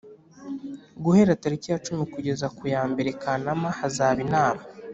[1.03, 4.61] guhera tariki yacumi kugeza ku yambere Kanama hazaba inama